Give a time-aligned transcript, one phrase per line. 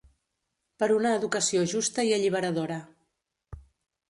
[0.83, 2.79] Per una educació justa i alliberadora.